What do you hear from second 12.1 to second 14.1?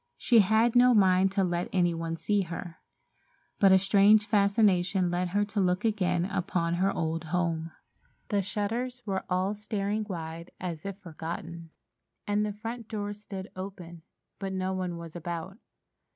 and the front door stood open,